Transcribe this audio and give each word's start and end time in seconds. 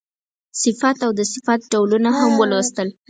صفت 0.61 0.97
او 1.05 1.11
د 1.19 1.21
صفت 1.33 1.59
ډولونه 1.71 2.09
هم 2.19 2.31
ولوستل. 2.41 2.89